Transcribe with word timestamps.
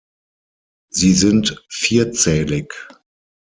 Sie 0.89 1.13
sind 1.13 1.63
vierzählig. 1.69 2.73